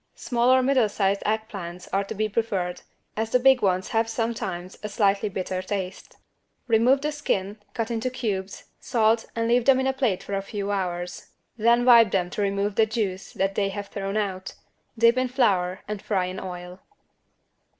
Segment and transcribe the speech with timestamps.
[0.15, 2.81] Small or middle sized egg plants are to be preferred,
[3.15, 6.17] as the big ones have sometimes a slightly bitter taste.
[6.65, 10.41] Remove the skin, cut into cubes, salt and leave them in a plate for a
[10.41, 11.27] few hours.
[11.55, 14.55] Then wipe them to remove the juice that they have thrown out,
[14.97, 16.79] dip in flour and fry in oil.